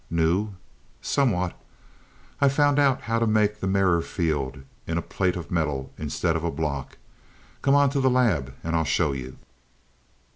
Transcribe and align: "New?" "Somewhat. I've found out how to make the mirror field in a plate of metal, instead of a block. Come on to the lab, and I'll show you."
"New?" 0.09 0.55
"Somewhat. 0.99 1.55
I've 2.41 2.53
found 2.53 2.79
out 2.79 3.01
how 3.01 3.19
to 3.19 3.27
make 3.27 3.59
the 3.59 3.67
mirror 3.67 4.01
field 4.01 4.63
in 4.87 4.97
a 4.97 5.01
plate 5.03 5.35
of 5.35 5.51
metal, 5.51 5.93
instead 5.95 6.35
of 6.35 6.43
a 6.43 6.49
block. 6.49 6.97
Come 7.61 7.75
on 7.75 7.91
to 7.91 7.99
the 8.01 8.09
lab, 8.09 8.55
and 8.63 8.75
I'll 8.75 8.83
show 8.83 9.11
you." 9.11 9.37